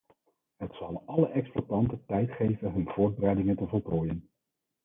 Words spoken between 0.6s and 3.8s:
zal alle exploitanten tijd geven hun voorbereidingen te